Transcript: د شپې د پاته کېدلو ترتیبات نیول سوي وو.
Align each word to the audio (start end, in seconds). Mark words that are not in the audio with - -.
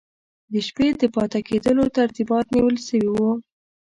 د 0.51 0.53
شپې 0.67 0.87
د 0.99 1.01
پاته 1.15 1.39
کېدلو 1.47 1.83
ترتیبات 1.97 2.45
نیول 2.55 2.75
سوي 2.87 3.09
وو. 3.11 3.31